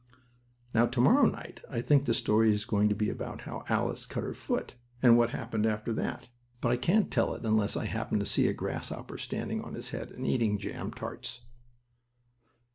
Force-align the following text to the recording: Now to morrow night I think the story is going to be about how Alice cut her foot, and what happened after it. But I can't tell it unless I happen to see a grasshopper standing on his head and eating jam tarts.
Now 0.73 0.87
to 0.87 0.99
morrow 0.99 1.27
night 1.27 1.59
I 1.69 1.79
think 1.79 2.05
the 2.05 2.15
story 2.15 2.51
is 2.51 2.65
going 2.65 2.89
to 2.89 2.95
be 2.95 3.11
about 3.11 3.41
how 3.41 3.63
Alice 3.69 4.07
cut 4.07 4.23
her 4.23 4.33
foot, 4.33 4.73
and 5.03 5.15
what 5.15 5.29
happened 5.29 5.67
after 5.67 5.91
it. 5.91 6.29
But 6.59 6.69
I 6.71 6.77
can't 6.77 7.11
tell 7.11 7.35
it 7.35 7.45
unless 7.45 7.77
I 7.77 7.85
happen 7.85 8.17
to 8.19 8.25
see 8.25 8.47
a 8.47 8.53
grasshopper 8.53 9.19
standing 9.19 9.61
on 9.61 9.75
his 9.75 9.91
head 9.91 10.09
and 10.09 10.25
eating 10.25 10.57
jam 10.57 10.91
tarts. 10.91 11.41